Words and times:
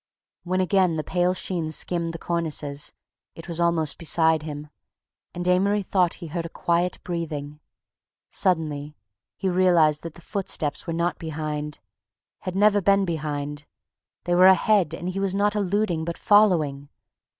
When 0.43 0.61
again 0.61 0.95
the 0.95 1.03
pale 1.03 1.35
sheen 1.35 1.69
skimmed 1.69 2.11
the 2.11 2.17
cornices, 2.17 2.91
it 3.35 3.47
was 3.47 3.61
almost 3.61 3.99
beside 3.99 4.41
him, 4.41 4.69
and 5.35 5.47
Amory 5.47 5.83
thought 5.83 6.15
he 6.15 6.25
heard 6.25 6.43
a 6.47 6.49
quiet 6.49 6.97
breathing. 7.03 7.59
Suddenly 8.31 8.97
he 9.37 9.47
realized 9.47 10.01
that 10.01 10.15
the 10.15 10.21
footsteps 10.21 10.87
were 10.87 10.91
not 10.93 11.19
behind, 11.19 11.77
had 12.39 12.55
never 12.55 12.81
been 12.81 13.05
behind, 13.05 13.67
they 14.23 14.33
were 14.33 14.47
ahead 14.47 14.95
and 14.95 15.07
he 15.09 15.19
was 15.19 15.35
not 15.35 15.55
eluding 15.55 16.03
but 16.03 16.17
following... 16.17 16.89